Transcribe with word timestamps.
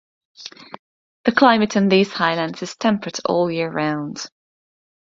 The 1.25 1.31
climate 1.31 1.77
on 1.77 1.87
these 1.87 2.11
highlands 2.11 2.63
is 2.63 2.75
temperate 2.75 3.19
all 3.23 3.51
year 3.51 3.69
round. 3.71 4.25